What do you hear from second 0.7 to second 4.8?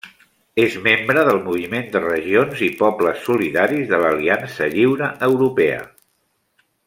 membre del Moviment de Regions i Pobles Solidaris de l'Aliança